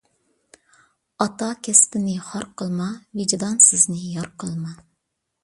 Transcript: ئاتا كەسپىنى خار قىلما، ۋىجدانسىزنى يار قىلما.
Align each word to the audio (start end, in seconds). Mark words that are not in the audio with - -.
ئاتا 1.25 1.49
كەسپىنى 1.67 2.15
خار 2.31 2.47
قىلما، 2.63 2.89
ۋىجدانسىزنى 3.21 4.01
يار 4.17 4.33
قىلما. 4.45 4.75